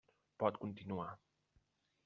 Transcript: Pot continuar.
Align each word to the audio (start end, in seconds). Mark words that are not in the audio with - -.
Pot 0.43 0.57
continuar. 0.63 1.07